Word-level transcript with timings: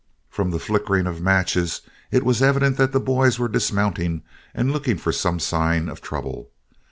From 0.31 0.49
the 0.49 0.57
flickering 0.57 1.05
of 1.05 1.21
matches 1.21 1.81
it 2.09 2.23
was 2.25 2.41
evident 2.41 2.77
that 2.77 2.91
the 2.91 2.99
boys 2.99 3.37
were 3.37 3.47
dismounting 3.47 4.23
and 4.51 4.71
looking 4.71 4.97
for 4.97 5.11
some 5.11 5.37
sign 5.39 5.87
of 5.87 6.01
trouble. 6.01 6.49